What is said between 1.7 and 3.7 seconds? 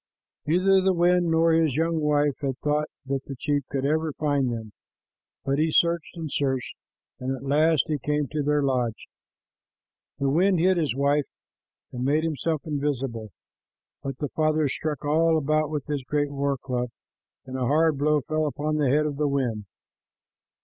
young wife had thought that the chief